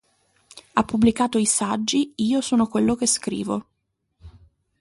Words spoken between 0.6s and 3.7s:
Ha pubblicato i saggi "Io sono quello che scrivo.